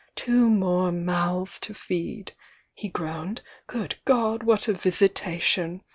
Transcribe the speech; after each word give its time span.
'Two 0.15 0.49
more 0.49 0.91
mouths 0.91 1.59
to 1.59 1.75
feed!' 1.75 2.31
he 2.73 2.89
groaned. 2.89 3.43
'Good 3.67 3.99
God, 4.03 4.41
what 4.41 4.67
a 4.67 4.73
visitation 4.73 5.83